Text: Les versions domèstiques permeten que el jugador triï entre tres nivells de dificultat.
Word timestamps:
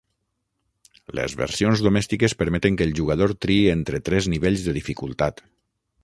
Les 1.17 1.33
versions 1.41 1.83
domèstiques 1.87 2.35
permeten 2.39 2.79
que 2.79 2.87
el 2.89 2.95
jugador 3.01 3.33
triï 3.47 3.69
entre 3.75 4.01
tres 4.09 4.29
nivells 4.37 4.63
de 4.69 4.75
dificultat. 4.79 5.45